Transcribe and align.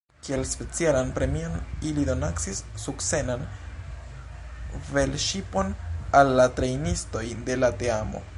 Kiel 0.27 0.43
specialan 0.51 1.09
premion 1.17 1.57
ili 1.89 2.05
donacis 2.07 2.63
sukcenan 2.85 3.45
velŝipon 4.97 5.73
al 6.23 6.35
la 6.43 6.49
trejnistoj 6.61 7.27
de 7.51 7.63
la 7.65 7.75
teamo. 7.85 8.27